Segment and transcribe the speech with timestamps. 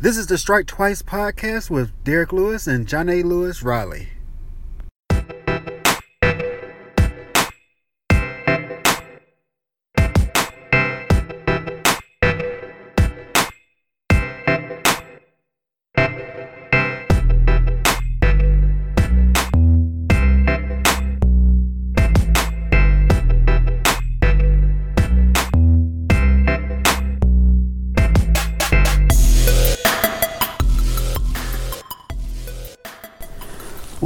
[0.00, 4.10] This is the Strike Twice podcast with Derrick Lewis and Jonee Lewis Riley.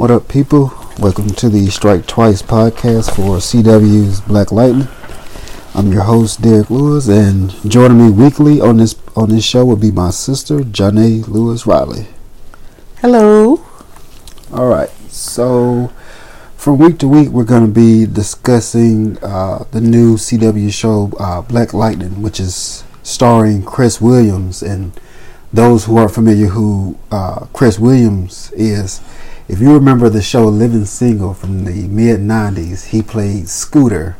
[0.03, 0.73] What up, people?
[0.99, 4.89] Welcome to the Strike Twice podcast for CW's Black Lightning.
[5.73, 9.77] I'm your host, Derrick Lewis, and joining me weekly on this on this show will
[9.77, 12.07] be my sister, Jonee Lewis Riley.
[12.99, 13.63] Hello.
[14.51, 15.89] All right, so
[16.57, 21.43] from week to week, we're going to be discussing uh, the new CW show, uh,
[21.43, 24.61] Black Lightning, which is starring Cress Williams.
[24.61, 24.91] And
[25.53, 28.99] those who are familiar who uh, Cress Williams is,
[29.47, 34.15] if you remember the show Living Single from the mid 90s, he played Scooter,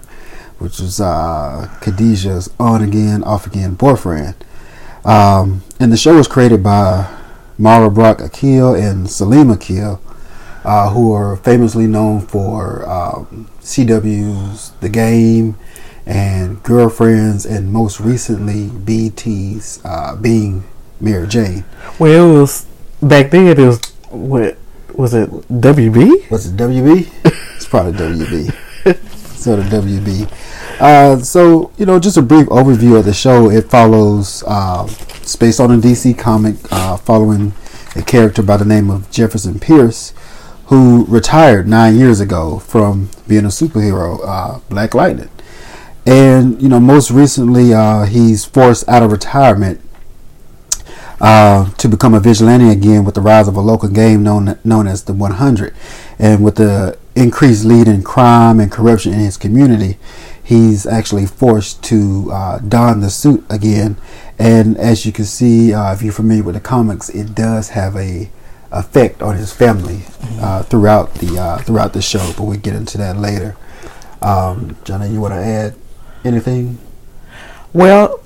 [0.59, 4.35] which was uh, Khadijah's on again, off again boyfriend.
[5.05, 7.09] Um, and the show was created by
[7.57, 10.01] Mara Brock Akil and Salim Akil,
[10.63, 15.57] uh, who are famously known for um, CW's The Game
[16.05, 20.63] and Girlfriends, and most recently BET's uh, Being
[20.99, 21.63] Mary Jane.
[21.99, 22.65] Well, it was
[23.01, 23.47] back then.
[23.47, 24.57] It was what
[24.97, 25.29] was it?
[25.29, 26.29] WB?
[26.29, 26.57] Was it?
[26.57, 27.09] WB?
[27.55, 28.53] it's probably WB.
[29.37, 30.31] so the WB.
[30.79, 33.49] Uh, so you know, just a brief overview of the show.
[33.49, 34.87] It follows uh,
[35.39, 37.53] based on a DC comic uh, following
[37.95, 40.13] a character by the name of Jefferson Pierce,
[40.65, 45.29] who retired nine years ago from being a superhero, uh, Black Lightning.
[46.05, 49.81] And you know, most recently, uh, he's forced out of retirement
[51.23, 54.87] uh, to become a vigilante again with the rise of a local game known known
[54.87, 55.73] as the 100,
[56.19, 59.97] and with the increased lead in crime and corruption in his community,
[60.43, 63.95] he's actually forced to uh, don the suit again.
[64.37, 67.95] And as you can see, uh, if you're familiar with the comics, it does have
[67.95, 68.29] a
[68.73, 70.01] effect on his family
[70.41, 72.33] uh, throughout the uh, throughout the show.
[72.35, 73.55] But we'll get into that later.
[74.21, 75.75] Um, Jonee, you want to add
[76.25, 76.79] anything?
[77.71, 78.21] Well,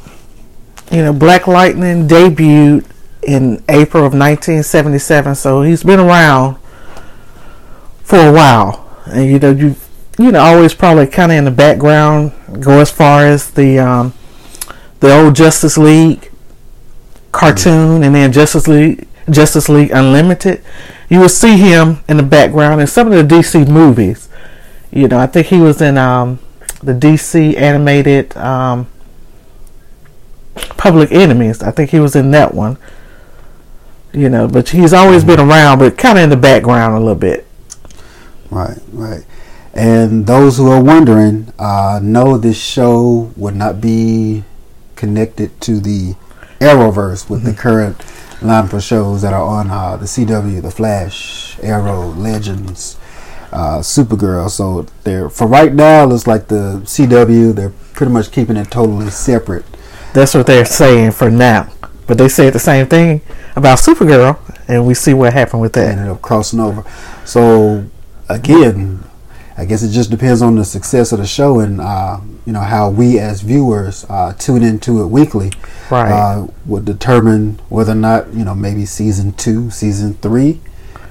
[0.91, 2.85] you know, Black Lightning debuted
[3.27, 6.55] in April of 1977, so he's been around
[8.01, 9.03] for a while.
[9.05, 9.75] And you know, you
[10.17, 12.31] you know, always probably kind of in the background.
[12.61, 14.13] Go as far as the um,
[15.01, 16.31] the old Justice League
[17.31, 20.63] cartoon, and then Justice League Justice League Unlimited.
[21.09, 24.29] You will see him in the background in some of the DC movies.
[24.91, 26.39] You know, I think he was in um,
[26.81, 28.87] the DC animated um,
[30.77, 31.61] Public Enemies.
[31.61, 32.77] I think he was in that one.
[34.13, 37.15] You know, but he's always been around, but kind of in the background a little
[37.15, 37.45] bit.
[38.49, 39.25] Right, right.
[39.73, 44.43] And those who are wondering, uh, know this show would not be
[44.95, 46.15] connected to the
[46.59, 47.97] Arrowverse with the current
[48.39, 52.97] lineup of shows that are on uh, the CW, The Flash, Arrow, Legends,
[53.51, 54.49] uh, Supergirl.
[54.49, 57.53] So they're for right now, it's like the CW.
[57.53, 59.65] They're pretty much keeping it totally separate.
[60.13, 61.71] That's what they're saying for now.
[62.07, 63.21] But they said the same thing
[63.55, 65.91] about Supergirl, and we see what happened with that.
[65.91, 66.83] ended up crossing over.
[67.25, 67.85] So
[68.29, 69.03] again,
[69.57, 72.61] I guess it just depends on the success of the show and uh, you know
[72.61, 75.51] how we as viewers uh, tune into it weekly.
[75.89, 76.11] Right.
[76.11, 80.61] Uh, would determine whether or not you know maybe season two, season three,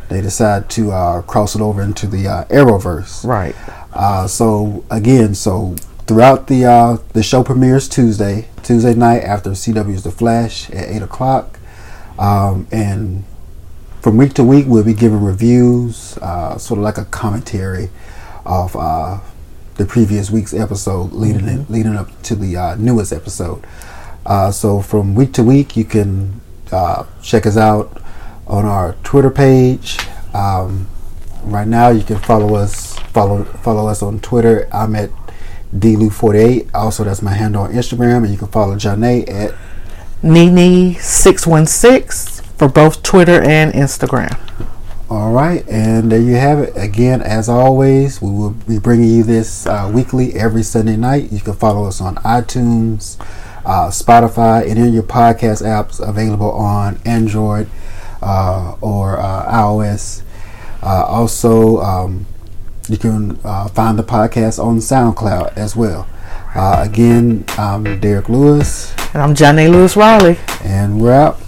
[0.08, 3.26] they decide to uh, cross it over into the uh, Arrowverse.
[3.26, 3.56] Right.
[3.92, 5.74] Uh, so again, so
[6.06, 11.02] throughout the uh, the show premieres Tuesday, Tuesday night after CW's The Flash at eight
[11.02, 11.58] o'clock,
[12.18, 13.24] um, and
[14.00, 17.90] from week to week we'll be giving reviews, uh, sort of like a commentary
[18.44, 19.18] of uh,
[19.76, 23.64] the previous week's episode, leading in, leading up to the uh, newest episode.
[24.24, 26.40] Uh, so from week to week, you can
[26.72, 28.00] uh, check us out
[28.46, 29.98] on our Twitter page.
[30.34, 30.88] Um,
[31.42, 34.68] right now, you can follow us follow follow us on Twitter.
[34.72, 35.10] I'm at
[35.74, 36.68] dlu48.
[36.74, 39.54] Also, that's my handle on Instagram, and you can follow Jonee at
[40.22, 44.38] Nene616 for both Twitter and Instagram.
[45.08, 46.76] All right, and there you have it.
[46.76, 51.30] Again, as always, we will be bringing you this uh, weekly every Sunday night.
[51.30, 53.16] You can follow us on iTunes,
[53.64, 57.68] uh, Spotify, and in your podcast apps available on Android
[58.20, 60.22] uh, or uh, iOS.
[60.82, 62.26] Uh, also, um,
[62.88, 66.06] you can uh, find the podcast on SoundCloud as well.
[66.54, 70.38] again, I'm Derrick Lewis, And I'm Jonee Lewis Riley.
[70.64, 71.40] and we're out.